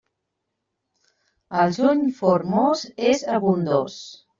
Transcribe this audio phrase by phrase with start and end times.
[1.65, 4.05] El juny formós és abundós.